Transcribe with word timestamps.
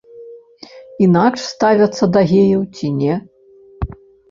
Інакш 1.07 1.43
ставяцца 1.51 2.03
да 2.15 2.21
геяў 2.33 2.61
ці 2.75 2.93
не? 2.99 3.13